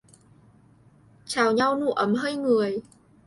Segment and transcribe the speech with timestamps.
[1.25, 2.79] Chào nhau nụ ấm hơi người